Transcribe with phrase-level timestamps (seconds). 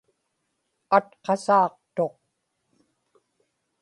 [0.97, 2.13] atqasaaqtuq